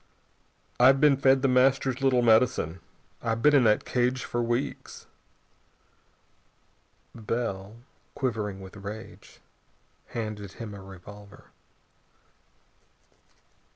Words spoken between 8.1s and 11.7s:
quivering with rage, handed him a revolver.